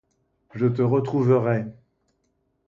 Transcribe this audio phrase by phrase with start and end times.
[0.55, 1.65] Je te retrouverai!